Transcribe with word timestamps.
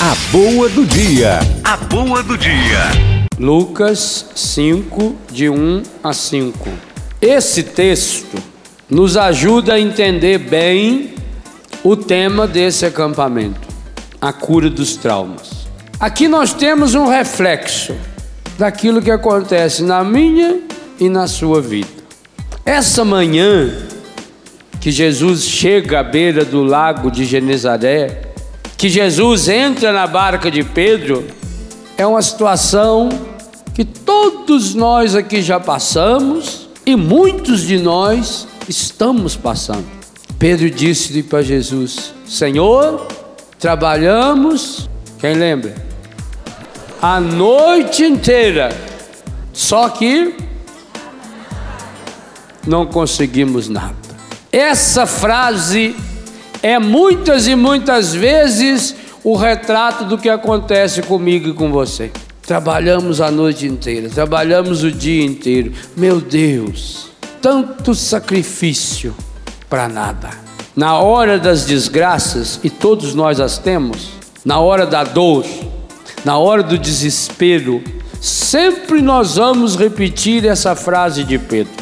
A 0.00 0.14
boa 0.30 0.68
do 0.68 0.86
dia. 0.86 1.40
A 1.64 1.76
boa 1.76 2.22
do 2.22 2.38
dia. 2.38 2.78
Lucas 3.36 4.26
5, 4.32 5.16
de 5.32 5.48
1 5.48 5.82
a 6.04 6.12
5. 6.12 6.68
Esse 7.20 7.64
texto 7.64 8.40
nos 8.88 9.16
ajuda 9.16 9.74
a 9.74 9.80
entender 9.80 10.38
bem 10.38 11.14
o 11.82 11.96
tema 11.96 12.46
desse 12.46 12.86
acampamento, 12.86 13.66
a 14.20 14.32
cura 14.32 14.70
dos 14.70 14.94
traumas. 14.94 15.66
Aqui 15.98 16.28
nós 16.28 16.54
temos 16.54 16.94
um 16.94 17.08
reflexo 17.08 17.96
daquilo 18.56 19.02
que 19.02 19.10
acontece 19.10 19.82
na 19.82 20.04
minha 20.04 20.60
e 21.00 21.08
na 21.08 21.26
sua 21.26 21.60
vida. 21.60 21.88
Essa 22.64 23.04
manhã 23.04 23.68
que 24.80 24.92
Jesus 24.92 25.42
chega 25.42 25.98
à 25.98 26.04
beira 26.04 26.44
do 26.44 26.62
lago 26.62 27.10
de 27.10 27.24
Genezaré, 27.24 28.27
que 28.78 28.88
Jesus 28.88 29.48
entra 29.48 29.92
na 29.92 30.06
barca 30.06 30.48
de 30.48 30.62
Pedro, 30.62 31.26
é 31.96 32.06
uma 32.06 32.22
situação 32.22 33.08
que 33.74 33.84
todos 33.84 34.72
nós 34.72 35.16
aqui 35.16 35.42
já 35.42 35.58
passamos 35.58 36.68
e 36.86 36.94
muitos 36.94 37.62
de 37.62 37.76
nós 37.76 38.46
estamos 38.68 39.34
passando. 39.34 39.84
Pedro 40.38 40.70
disse 40.70 41.24
para 41.24 41.42
Jesus: 41.42 42.14
Senhor, 42.24 43.08
trabalhamos, 43.58 44.88
quem 45.18 45.34
lembra? 45.34 45.74
A 47.02 47.20
noite 47.20 48.04
inteira, 48.04 48.68
só 49.52 49.88
que 49.88 50.36
não 52.64 52.86
conseguimos 52.86 53.68
nada. 53.68 53.96
Essa 54.52 55.04
frase 55.04 55.96
é 56.62 56.78
muitas 56.78 57.46
e 57.46 57.54
muitas 57.54 58.14
vezes 58.14 58.94
o 59.22 59.36
retrato 59.36 60.04
do 60.04 60.18
que 60.18 60.28
acontece 60.28 61.02
comigo 61.02 61.48
e 61.48 61.52
com 61.52 61.70
você. 61.70 62.10
Trabalhamos 62.42 63.20
a 63.20 63.30
noite 63.30 63.66
inteira, 63.66 64.08
trabalhamos 64.08 64.82
o 64.82 64.90
dia 64.90 65.24
inteiro. 65.24 65.72
Meu 65.96 66.20
Deus, 66.20 67.10
tanto 67.42 67.94
sacrifício 67.94 69.14
para 69.68 69.88
nada. 69.88 70.30
Na 70.74 70.98
hora 70.98 71.38
das 71.38 71.66
desgraças, 71.66 72.60
e 72.62 72.70
todos 72.70 73.14
nós 73.14 73.40
as 73.40 73.58
temos, 73.58 74.10
na 74.44 74.60
hora 74.60 74.86
da 74.86 75.04
dor, 75.04 75.44
na 76.24 76.38
hora 76.38 76.62
do 76.62 76.78
desespero, 76.78 77.82
sempre 78.20 79.02
nós 79.02 79.36
vamos 79.36 79.76
repetir 79.76 80.46
essa 80.46 80.74
frase 80.74 81.24
de 81.24 81.38
Pedro. 81.38 81.72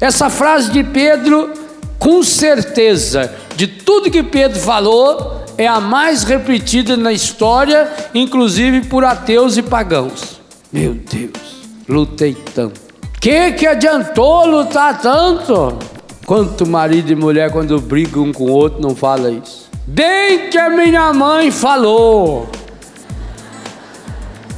Essa 0.00 0.28
frase 0.28 0.70
de 0.70 0.82
Pedro, 0.82 1.52
com 1.98 2.22
certeza, 2.22 3.32
de 3.56 3.66
tudo 3.66 4.10
que 4.10 4.22
Pedro 4.22 4.58
falou, 4.58 5.42
é 5.58 5.66
a 5.66 5.80
mais 5.80 6.24
repetida 6.24 6.96
na 6.96 7.12
história, 7.12 7.90
inclusive 8.14 8.86
por 8.86 9.04
ateus 9.04 9.56
e 9.56 9.62
pagãos. 9.62 10.40
Meu 10.72 10.94
Deus, 10.94 11.68
lutei 11.88 12.34
tanto. 12.54 12.80
Que 13.20 13.52
que 13.52 13.66
adiantou 13.66 14.46
lutar 14.46 15.00
tanto? 15.00 15.78
Quanto 16.26 16.66
marido 16.66 17.12
e 17.12 17.14
mulher 17.14 17.50
quando 17.52 17.80
brigam 17.80 18.24
um 18.24 18.32
com 18.32 18.44
o 18.44 18.50
outro 18.50 18.80
não 18.80 18.96
fala 18.96 19.30
isso. 19.30 19.70
Bem 19.86 20.48
que 20.50 20.58
a 20.58 20.70
minha 20.70 21.12
mãe 21.12 21.50
falou. 21.50 22.48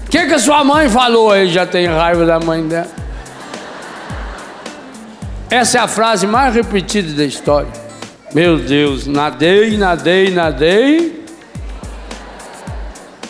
O 0.07 0.11
que 0.11 0.27
que 0.27 0.35
a 0.35 0.39
sua 0.39 0.63
mãe 0.63 0.89
falou 0.89 1.33
aí? 1.33 1.49
Já 1.49 1.67
tem 1.67 1.87
raiva 1.87 2.25
da 2.25 2.39
mãe 2.39 2.67
dela. 2.67 2.87
Essa 5.51 5.79
é 5.79 5.81
a 5.81 5.89
frase 5.89 6.27
mais 6.27 6.55
repetida 6.55 7.13
da 7.13 7.25
história. 7.25 7.84
Meu 8.35 8.59
Deus, 8.59 9.07
nadei, 9.07 9.77
nadei, 9.77 10.29
nadei. 10.33 11.25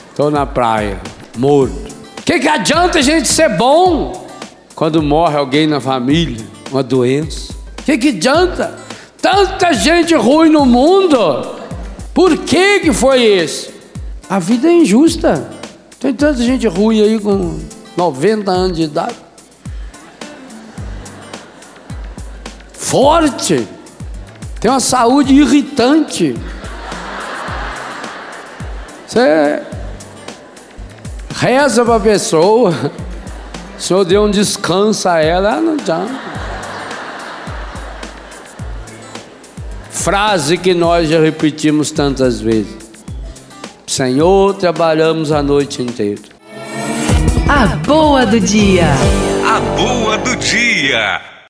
Estou 0.09 0.31
na 0.31 0.47
praia, 0.47 0.99
morto. 1.37 1.75
O 2.19 2.23
que, 2.23 2.41
que 2.41 2.49
adianta 2.49 3.01
a 3.01 3.03
gente 3.03 3.29
ser 3.29 3.51
bom 3.51 4.27
quando 4.75 5.03
morre 5.03 5.37
alguém 5.37 5.67
na 5.67 5.79
família, 5.79 6.43
uma 6.71 6.83
doença? 6.83 7.53
O 7.81 7.83
que, 7.83 7.99
que 7.99 8.09
adianta? 8.09 8.79
Tanta 9.21 9.75
gente 9.75 10.15
ruim 10.15 10.49
no 10.49 10.65
mundo. 10.65 11.19
Por 12.15 12.39
que, 12.39 12.81
que 12.81 12.93
foi 12.95 13.23
esse? 13.25 13.75
A 14.27 14.39
vida 14.39 14.69
é 14.69 14.73
injusta. 14.73 15.51
Tem 16.01 16.15
tanta 16.15 16.43
gente 16.43 16.67
ruim 16.67 17.03
aí 17.03 17.21
com 17.21 17.61
90 17.95 18.51
anos 18.51 18.77
de 18.79 18.85
idade. 18.85 19.17
Forte 22.73 23.69
tem 24.65 24.71
uma 24.71 24.81
saúde 24.81 25.35
irritante. 25.35 26.35
Você 29.07 29.63
reza 31.37 31.85
para 31.85 31.97
a 31.97 32.01
pessoa, 32.01 32.73
o 33.77 33.79
senhor 33.79 34.07
deu 34.07 34.23
um 34.23 34.31
descanso 34.31 35.07
a 35.07 35.21
ela, 35.21 35.51
ela 35.51 35.61
não 35.61 35.75
adianta. 35.75 36.19
Frase 39.91 40.57
que 40.57 40.73
nós 40.73 41.11
já 41.11 41.21
repetimos 41.21 41.91
tantas 41.91 42.41
vezes. 42.41 42.75
Senhor, 43.87 44.55
trabalhamos 44.55 45.31
a 45.31 45.43
noite 45.43 45.83
inteira. 45.83 46.23
A 47.47 47.67
boa 47.67 48.25
do 48.25 48.41
dia. 48.41 48.87
A 49.47 49.61
boa 49.61 50.17
do 50.17 50.35
dia. 50.37 51.34